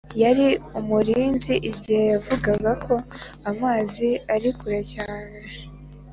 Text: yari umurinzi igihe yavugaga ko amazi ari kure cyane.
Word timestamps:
yari 0.21 0.47
umurinzi 0.79 1.53
igihe 1.69 2.01
yavugaga 2.11 2.71
ko 2.85 2.95
amazi 3.51 4.09
ari 4.35 4.49
kure 4.57 4.81
cyane. 4.93 5.35